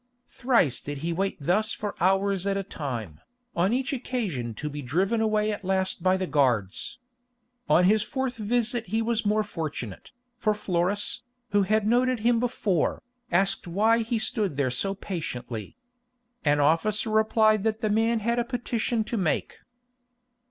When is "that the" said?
17.63-17.89